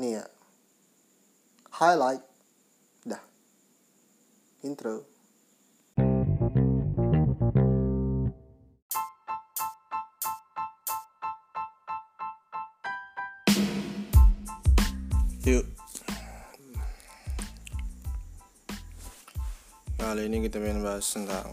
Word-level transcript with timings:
nih 0.00 0.16
ya. 0.16 0.24
Highlight. 1.76 2.24
Dah. 3.04 3.20
Intro. 4.64 5.04
Yuk. 15.44 15.64
Kali 20.00 20.22
ini 20.24 20.48
kita 20.48 20.56
main 20.56 20.80
bahas 20.80 21.04
tentang 21.04 21.52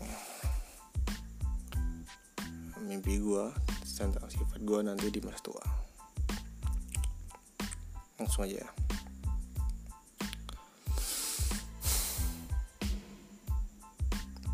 mimpi 2.88 3.20
gua 3.20 3.52
tentang 3.84 4.32
sifat 4.32 4.64
gua 4.64 4.79
nanti 4.88 5.11
di 5.11 5.20
masa 5.20 5.43
tua 5.43 5.88
langsung 8.18 8.45
aja 8.45 8.65
ya. 8.65 8.70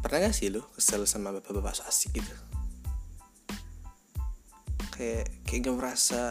Pernah 0.04 0.30
gak 0.30 0.36
sih 0.36 0.52
lu 0.52 0.60
kesel 0.76 1.08
sama 1.08 1.32
bapak-bapak 1.32 1.88
asik 1.88 2.20
gitu? 2.20 2.36
Kayak 4.92 5.32
kayak 5.48 5.60
gak 5.64 5.78
merasa 5.80 6.22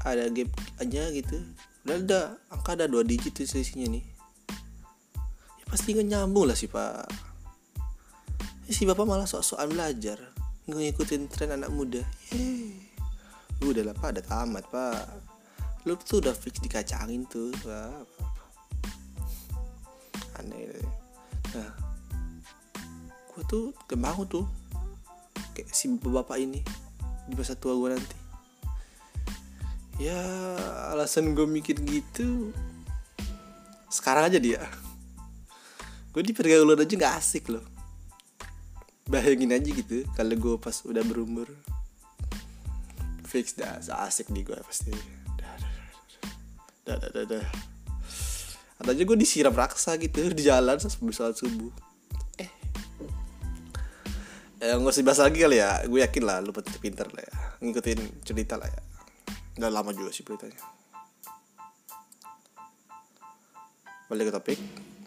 ada 0.00 0.24
gap 0.32 0.48
aja 0.80 1.12
gitu. 1.12 1.36
Udah 1.84 1.96
ada 2.00 2.20
angka 2.48 2.72
ada 2.76 2.88
dua 2.88 3.04
digit 3.04 3.36
tuh 3.36 3.44
selisihnya 3.44 3.92
nih. 3.92 4.04
Ya 5.60 5.64
pasti 5.68 5.92
nggak 5.92 6.08
nyambung 6.08 6.48
lah 6.48 6.56
sih 6.56 6.68
pak. 6.68 7.04
Ya, 8.64 8.72
si 8.72 8.88
bapak 8.88 9.04
malah 9.04 9.28
sok-sokan 9.28 9.68
belajar 9.68 10.18
nggak 10.64 10.80
ngikutin 10.80 11.22
tren 11.28 11.56
anak 11.60 11.70
muda. 11.72 12.00
Yeay. 12.32 12.88
udah 13.60 13.92
lah 13.92 13.94
pak 13.96 14.16
ada 14.16 14.22
tamat 14.24 14.64
pak 14.72 15.29
lu 15.88 15.96
tuh 15.96 16.20
udah 16.20 16.36
fix 16.36 16.60
dikacangin 16.60 17.24
tuh 17.24 17.48
pak 17.64 18.04
aneh 20.40 20.68
deh. 20.68 20.88
nah 21.56 21.70
gue 23.32 23.42
tuh 23.48 23.72
mau 23.96 24.20
tuh. 24.28 24.44
Kayak 25.56 25.72
si 25.72 25.88
bapak 25.88 26.36
ini 26.40 26.60
di 27.28 27.34
masa 27.36 27.56
tua 27.56 27.76
gue 27.76 27.96
nanti. 27.96 28.18
Ya 30.00 30.20
alasan 30.92 31.32
gue 31.36 31.44
mikir 31.48 31.80
gitu 31.84 32.52
sekarang 33.88 34.28
aja 34.28 34.38
dia. 34.40 34.60
Gue 36.12 36.20
di 36.20 36.36
pergaulan 36.36 36.80
aja 36.80 36.92
nggak 36.92 37.16
asik 37.16 37.48
loh. 37.48 37.64
Bayangin 39.08 39.56
aja 39.56 39.70
gitu 39.72 40.04
kalau 40.12 40.36
gue 40.36 40.54
pas 40.60 40.76
udah 40.84 41.02
berumur 41.02 41.48
fix 43.30 43.54
dah 43.54 43.78
asik 44.06 44.26
di 44.34 44.42
gue 44.42 44.58
pasti 44.66 45.19
dah 46.84 46.96
dah 46.96 47.10
dah 47.12 47.24
dah. 47.28 47.46
Atau 48.80 48.96
aja 48.96 49.02
gue 49.04 49.18
disiram 49.20 49.52
raksa 49.52 50.00
gitu 50.00 50.24
di 50.38 50.42
jalan 50.48 50.80
sebelum 50.80 51.12
sholat 51.12 51.36
subuh. 51.36 51.72
Eh. 52.40 52.50
Eh 54.64 54.72
nggak 54.72 54.92
usah 54.92 55.04
bahas 55.04 55.20
lagi 55.20 55.38
kali 55.44 55.60
ya. 55.60 55.84
Gue 55.84 56.00
yakin 56.00 56.22
lah 56.24 56.40
lu 56.40 56.52
pinter 56.80 57.08
lah 57.12 57.22
ya. 57.22 57.36
Ngikutin 57.60 58.24
cerita 58.24 58.56
lah 58.56 58.68
ya. 58.68 58.80
Udah 59.60 59.68
lama 59.68 59.92
juga 59.92 60.08
sih 60.08 60.24
beritanya. 60.24 60.56
Balik 64.08 64.32
ke 64.32 64.34
topik. 64.34 64.58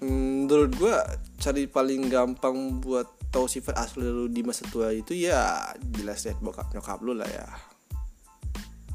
Menurut 0.06 0.72
gue 0.78 0.96
cari 1.42 1.66
paling 1.66 2.14
gampang 2.14 2.78
buat 2.78 3.10
tahu 3.34 3.50
sifat 3.50 3.74
asli 3.82 4.06
lu 4.06 4.30
di 4.30 4.46
masa 4.46 4.70
tua 4.70 4.94
itu 4.94 5.18
ya 5.18 5.74
jelas 5.82 6.22
lihat 6.30 6.38
bokap 6.38 6.70
nyokap 6.70 7.02
lu 7.02 7.18
lah 7.18 7.26
ya. 7.26 7.48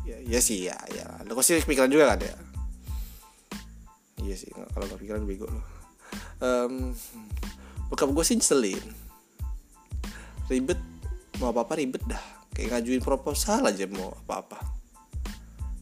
Ya 0.06 0.16
ya 0.22 0.38
sih 0.38 0.70
ya 0.70 0.78
ya. 0.94 1.26
Lu 1.26 1.34
pasti 1.34 1.58
pikiran 1.58 1.90
juga 1.90 2.14
kan 2.14 2.22
ya 2.22 2.47
iya 4.28 4.36
sih 4.36 4.52
kalau 4.52 4.84
gak 4.84 5.00
pikiran 5.00 5.24
bego 5.24 5.48
lo 5.48 5.62
um, 6.44 6.92
bokap 7.88 8.12
gue 8.12 8.24
sih 8.24 8.36
nyeselin. 8.36 8.84
Ribet 10.53 10.80
mau 11.41 11.53
apa 11.53 11.64
apa 11.64 11.80
ribet 11.80 12.04
dah. 12.04 12.20
Kayak 12.53 12.80
ngajuin 12.84 13.00
proposal 13.00 13.64
aja 13.64 13.88
mau 13.88 14.12
apa 14.12 14.34
apa 14.44 14.58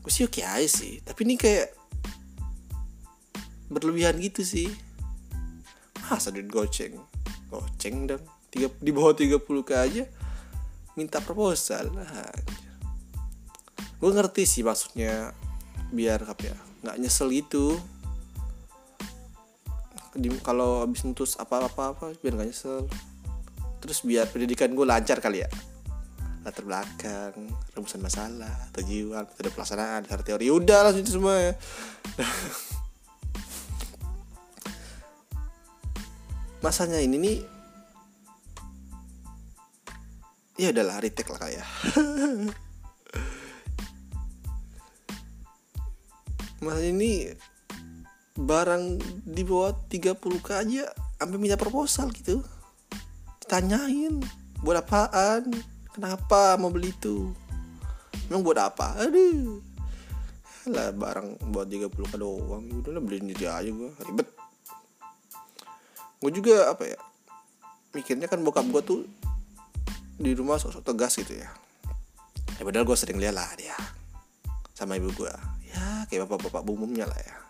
gue 0.06 0.14
sih 0.14 0.22
oke 0.22 0.38
aja 0.38 0.70
sih 0.70 1.02
tapi 1.02 1.26
ini 1.26 1.34
kayak 1.34 1.74
berlebihan 3.66 4.14
gitu 4.22 4.46
sih. 4.46 4.70
Masa 6.06 6.30
duit 6.30 6.46
goceng? 6.46 6.94
Goceng 7.50 8.06
dong. 8.06 8.22
Tiga, 8.46 8.70
di 8.78 8.94
bawah 8.94 9.10
30 9.18 9.42
k 9.42 9.70
aja 9.74 10.04
minta 10.96 11.20
proposal 11.20 11.92
nah, 11.92 12.32
gue 14.00 14.10
ngerti 14.16 14.48
sih 14.48 14.62
maksudnya 14.64 15.34
biar 15.92 16.24
apa 16.24 16.54
ya 16.54 16.56
nggak 16.86 16.96
nyesel 17.04 17.28
gitu 17.36 17.76
di 20.16 20.32
kalau 20.40 20.80
habis 20.82 21.04
nutus 21.04 21.36
apa-apa 21.36 21.92
apa 21.94 22.06
biar 22.20 22.34
nggak 22.34 22.48
nyesel. 22.48 22.88
Terus 23.80 24.00
biar 24.02 24.26
pendidikan 24.32 24.72
gue 24.72 24.86
lancar 24.88 25.20
kali 25.20 25.38
ya. 25.44 25.48
Latar 26.42 26.64
belakang 26.64 27.34
rumusan 27.76 28.00
masalah 28.02 28.70
tujuan 28.74 29.26
metode 29.28 29.50
pelaksanaan 29.54 30.02
dasar 30.08 30.22
teori. 30.24 30.50
Udah 30.50 30.82
langsung 30.88 31.04
itu 31.04 31.12
semua 31.20 31.36
ya. 31.38 31.52
Masanya 36.64 36.98
ini 36.98 37.20
nih 37.20 37.44
ya 40.56 40.72
udahlah 40.72 41.04
retake 41.04 41.28
lah 41.28 41.36
kayak 41.36 41.68
masa 46.64 46.88
ini 46.88 47.36
barang 48.36 49.00
di 49.24 49.42
bawah 49.42 49.72
30k 49.88 50.48
aja 50.52 50.84
sampai 51.16 51.38
minta 51.40 51.56
proposal 51.56 52.12
gitu. 52.12 52.44
Ditanyain 53.40 54.20
buat 54.60 54.84
apaan? 54.84 55.48
Kenapa 55.96 56.60
mau 56.60 56.68
beli 56.68 56.92
itu? 56.92 57.32
Emang 58.28 58.44
buat 58.44 58.60
apa? 58.60 59.00
Aduh. 59.00 59.64
Lah 60.68 60.92
barang 60.92 61.40
buat 61.48 61.66
30k 61.66 62.12
doang 62.20 62.64
udah 62.84 62.90
lah 62.92 63.02
beliin 63.02 63.32
dia 63.32 63.56
aja 63.56 63.72
gua 63.72 63.90
ribet. 64.04 64.28
Gue 66.20 66.30
juga 66.32 66.72
apa 66.72 66.84
ya 66.84 67.00
mikirnya 67.96 68.28
kan 68.28 68.44
bokap 68.44 68.68
gue 68.68 68.82
tuh 68.84 69.00
di 70.20 70.36
rumah 70.36 70.60
sosok 70.60 70.84
tegas 70.84 71.16
gitu 71.16 71.32
ya. 71.40 71.48
Ya 72.56 72.62
padahal 72.64 72.84
gue 72.84 72.96
sering 72.96 73.16
lihat 73.16 73.36
lah 73.36 73.48
dia 73.56 73.76
sama 74.76 75.00
ibu 75.00 75.08
gue 75.16 75.32
ya 75.72 76.04
kayak 76.12 76.28
bapak-bapak 76.28 76.68
umumnya 76.68 77.08
lah 77.08 77.16
ya 77.16 77.45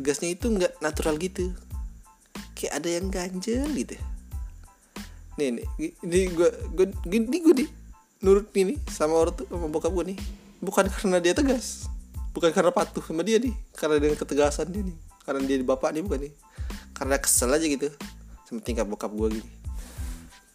tegasnya 0.00 0.32
itu 0.32 0.48
nggak 0.48 0.80
natural 0.80 1.20
gitu. 1.20 1.52
Kayak 2.56 2.72
ada 2.80 2.88
yang 2.88 3.06
ganjel 3.12 3.68
gitu. 3.76 4.00
Nih 5.36 5.60
nih 5.60 5.66
ini 6.00 6.18
gue 6.32 6.48
gue 6.72 6.86
gini 7.04 7.36
gue 7.44 7.54
nih 7.60 7.70
nurut 8.24 8.48
ini 8.56 8.80
sama 8.88 9.20
orang 9.20 9.36
tuh 9.36 9.44
sama 9.52 9.68
bokap 9.68 9.92
gue 9.92 10.16
nih. 10.16 10.18
Bukan 10.64 10.88
karena 10.88 11.20
dia 11.20 11.36
tegas. 11.36 11.84
Bukan 12.32 12.48
karena 12.56 12.72
patuh 12.72 13.04
sama 13.04 13.20
dia 13.20 13.36
nih. 13.36 13.52
Karena 13.76 14.00
dengan 14.00 14.16
ketegasan 14.16 14.72
dia 14.72 14.80
nih. 14.88 14.96
Karena 15.20 15.44
dia 15.44 15.60
bapak 15.60 15.92
nih 15.92 16.00
bukan 16.00 16.20
nih. 16.24 16.32
Karena 16.96 17.20
kesel 17.20 17.52
aja 17.52 17.66
gitu. 17.68 17.92
Sama 18.48 18.64
tingkah 18.64 18.88
bokap 18.88 19.12
gue 19.12 19.36
gini. 19.36 19.50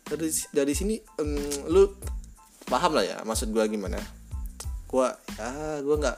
Dari 0.09 0.29
dari 0.49 0.73
sini 0.73 0.97
um, 1.21 1.69
lu 1.69 1.93
paham 2.65 2.97
lah 2.97 3.05
ya 3.05 3.17
maksud 3.21 3.53
gue 3.53 3.61
gimana. 3.69 4.01
Gue 4.89 5.05
ya 5.37 5.81
gue 5.85 5.95
nggak 6.01 6.17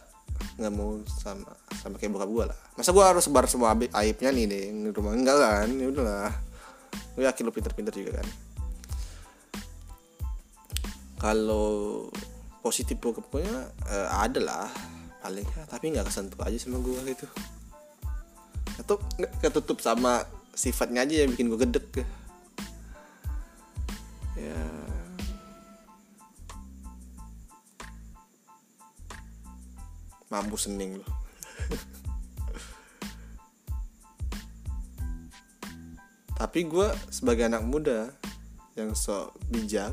nggak 0.58 0.74
mau 0.74 0.98
sama 1.06 1.54
sama 1.78 1.96
kayak 2.02 2.12
bokap 2.18 2.30
gue 2.30 2.46
lah. 2.50 2.58
Masa 2.74 2.90
gue 2.90 3.06
harus 3.06 3.24
sebar 3.24 3.46
semua 3.46 3.78
aibnya 3.78 4.30
nih 4.34 4.46
deh 4.50 4.64
di 4.74 4.90
rumah 4.92 5.14
enggak 5.14 5.38
kan? 5.38 5.70
Ya 5.78 5.88
udahlah. 5.88 6.34
Gue 7.14 7.24
yakin 7.30 7.44
lu 7.46 7.54
pinter-pinter 7.54 7.94
juga 7.94 8.22
kan. 8.22 8.28
Kalau 11.18 12.10
positif 12.66 12.98
bokapnya 12.98 13.70
uh, 13.90 14.08
ada 14.18 14.40
lah. 14.42 14.70
Paling 15.22 15.46
tapi 15.70 15.94
nggak 15.94 16.10
kesentuh 16.10 16.42
aja 16.42 16.58
sama 16.58 16.82
gue 16.82 17.00
gitu. 17.14 17.26
Atau 18.82 19.02
ketutup 19.42 19.82
sama 19.82 20.26
sifatnya 20.58 21.06
aja 21.06 21.22
yang 21.22 21.30
bikin 21.38 21.54
gue 21.54 21.60
gedek 21.70 22.02
ya 24.38 24.58
mampu 30.28 30.56
sening 30.60 31.00
loh 31.00 31.12
tapi 36.38 36.70
gue 36.70 36.88
sebagai 37.10 37.50
anak 37.50 37.66
muda 37.66 38.14
yang 38.78 38.94
sok 38.94 39.34
bijak 39.50 39.90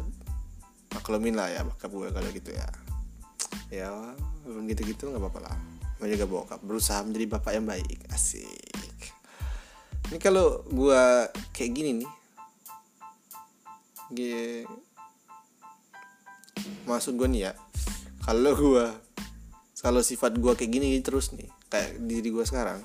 maklumin 0.93 1.35
lah 1.35 1.49
ya 1.49 1.65
bakal 1.65 1.89
gue 1.91 2.09
kalau 2.13 2.29
gitu 2.31 2.53
ya. 2.53 2.69
Ya 3.73 3.91
gitu-gitu 4.47 5.11
nggak 5.11 5.25
apa-apa 5.25 5.41
lah. 5.51 5.57
Menjaga 5.99 6.29
bokap 6.29 6.61
berusaha 6.61 7.01
menjadi 7.01 7.27
bapak 7.33 7.53
yang 7.57 7.67
baik 7.67 8.07
asik. 8.13 9.11
Ini 10.13 10.21
kalau 10.21 10.63
gua 10.69 11.33
kayak 11.57 11.73
gini 11.73 11.91
nih 12.05 12.11
G 14.13 14.21
maksud 16.85 17.17
gue 17.17 17.25
nih 17.25 17.49
ya 17.49 17.53
kalau 18.21 18.53
gua 18.53 18.93
kalau 19.85 20.01
sifat 20.01 20.41
gue 20.41 20.53
kayak 20.57 20.73
gini 20.73 20.97
terus 21.05 21.37
nih 21.37 21.53
kayak 21.69 22.01
diri 22.09 22.33
gue 22.33 22.45
sekarang 22.49 22.81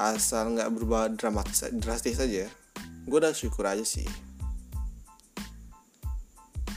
asal 0.00 0.56
nggak 0.56 0.72
berubah 0.72 1.12
dramatis 1.12 1.68
drastis 1.76 2.16
aja 2.16 2.48
gue 3.10 3.18
udah 3.18 3.32
syukur 3.32 3.66
aja 3.66 3.82
sih. 3.82 4.06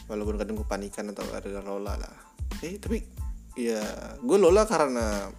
Walaupun 0.08 0.36
kadang 0.42 0.58
gue 0.60 0.68
panikan 0.68 1.14
atau 1.14 1.24
ada 1.30 1.62
lola 1.64 1.94
lah. 1.94 2.16
Eh 2.66 2.82
tapi 2.82 3.06
ya 3.54 3.86
gue 4.18 4.38
lola 4.42 4.66
karena 4.66 5.30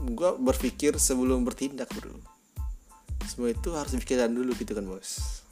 gue 0.00 0.30
berpikir 0.40 0.96
sebelum 0.96 1.44
bertindak 1.44 1.92
bro. 1.92 2.16
Semua 3.28 3.52
itu 3.52 3.70
harus 3.76 3.94
dipikirkan 3.94 4.32
dulu 4.32 4.56
gitu 4.56 4.72
kan 4.72 4.88
bos. 4.88 5.44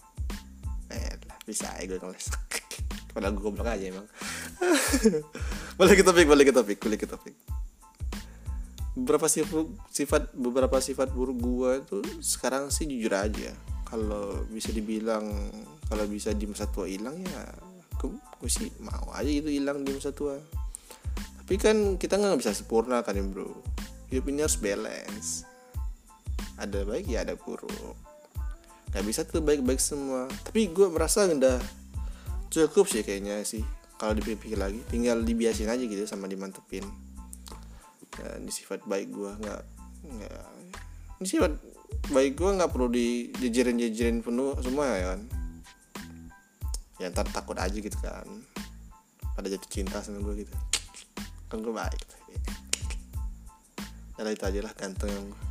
Eh 0.89 1.15
lah 1.29 1.39
bisa 1.45 1.69
ya 1.77 1.85
gue 1.85 1.99
ngeles. 1.99 2.33
Padahal 3.13 3.35
gue 3.35 3.43
goblok 3.43 3.67
aja 3.67 3.85
emang 3.89 4.07
balik 5.79 6.03
ke 6.03 6.05
topik 6.05 6.27
balik 6.27 6.47
ke 6.51 6.55
topik 6.55 6.79
balik 6.83 7.01
ke 7.07 7.09
topik. 7.09 7.35
Beberapa 8.99 9.31
sifat 9.31 9.67
sifat 9.95 10.23
beberapa 10.35 10.77
sifat 10.83 11.15
buruk 11.15 11.39
gue 11.39 11.71
itu 11.87 11.99
sekarang 12.19 12.75
sih 12.75 12.91
jujur 12.91 13.15
aja. 13.15 13.55
Kalau 13.87 14.43
bisa 14.51 14.75
dibilang 14.75 15.31
kalau 15.87 16.05
bisa 16.11 16.35
di 16.35 16.51
masa 16.51 16.67
tua 16.67 16.91
hilang 16.91 17.23
ya 17.23 17.47
gue 17.99 18.51
sih 18.51 18.71
mau 18.83 19.11
aja 19.15 19.31
itu 19.31 19.55
hilang 19.55 19.87
di 19.87 19.95
masa 19.95 20.11
tua. 20.11 20.35
Tapi 21.47 21.55
kan 21.63 21.95
kita 21.95 22.19
nggak 22.19 22.43
bisa 22.43 22.51
sempurna 22.59 23.07
kan 23.07 23.15
ya 23.15 23.23
bro. 23.23 23.47
Hidup 24.11 24.27
ini 24.35 24.43
harus 24.43 24.59
balance. 24.59 25.47
Ada 26.59 26.83
baik 26.83 27.07
ya 27.07 27.23
ada 27.23 27.39
buruk. 27.39 27.95
Nggak 28.91 29.05
bisa 29.07 29.23
tuh 29.23 29.47
baik-baik 29.47 29.79
semua. 29.79 30.27
Tapi 30.43 30.75
gue 30.75 30.91
merasa 30.91 31.23
udah 31.23 31.63
cukup 32.51 32.91
sih 32.91 33.07
kayaknya 33.07 33.47
sih 33.47 33.78
kalau 33.99 34.15
dipikir 34.15 34.57
lagi 34.57 34.81
tinggal 34.89 35.21
dibiasin 35.21 35.69
aja 35.69 35.83
gitu 35.83 36.07
sama 36.07 36.31
dimantepin. 36.31 36.87
Ya, 38.19 38.39
ini 38.39 38.51
sifat 38.51 38.83
baik 38.87 39.15
gue 39.15 39.31
nggak 39.31 39.63
nggak 40.07 40.43
ini 41.19 41.27
sifat 41.27 41.53
baik 42.15 42.39
gue 42.39 42.51
nggak 42.59 42.71
perlu 42.71 42.89
dijejerin 42.91 43.79
jejerin 43.79 44.23
penuh 44.23 44.55
semua 44.63 44.87
ya 44.95 45.07
kan? 45.15 45.21
Ya 46.99 47.07
ntar 47.11 47.27
takut 47.31 47.59
aja 47.59 47.75
gitu 47.75 47.99
kan. 47.99 48.27
Pada 49.35 49.47
jatuh 49.51 49.71
cinta 49.71 50.03
sama 50.03 50.23
gue 50.23 50.47
gitu. 50.47 50.55
Kan 51.51 51.63
gue 51.63 51.75
baik 51.75 52.19
ya 54.19 54.27
itu 54.35 54.45
aja 54.45 54.61
lah 54.67 54.75
ganteng. 54.75 55.31
gue 55.31 55.48